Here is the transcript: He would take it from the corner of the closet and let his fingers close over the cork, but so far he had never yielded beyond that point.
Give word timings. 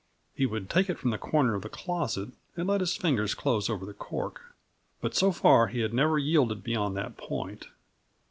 He 0.33 0.47
would 0.47 0.67
take 0.67 0.89
it 0.89 0.97
from 0.97 1.11
the 1.11 1.19
corner 1.19 1.53
of 1.53 1.61
the 1.61 1.69
closet 1.69 2.29
and 2.57 2.67
let 2.67 2.81
his 2.81 2.95
fingers 2.97 3.35
close 3.35 3.69
over 3.69 3.85
the 3.85 3.93
cork, 3.93 4.55
but 4.99 5.13
so 5.13 5.31
far 5.31 5.67
he 5.67 5.81
had 5.81 5.93
never 5.93 6.17
yielded 6.17 6.63
beyond 6.63 6.97
that 6.97 7.17
point. 7.17 7.67